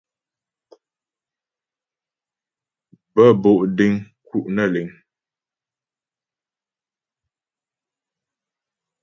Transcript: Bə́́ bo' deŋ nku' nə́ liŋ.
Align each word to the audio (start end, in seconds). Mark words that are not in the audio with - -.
Bə́́ 3.13 3.29
bo' 3.41 3.67
deŋ 3.77 3.93
nku' 4.25 4.47
nə́ 4.55 4.67
liŋ. 4.73 4.87